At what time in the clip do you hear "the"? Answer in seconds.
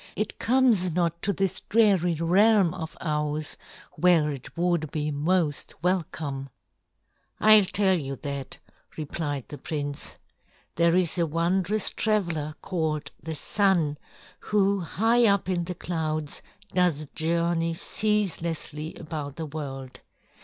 9.49-9.59, 13.21-13.35, 15.65-15.75, 19.35-19.45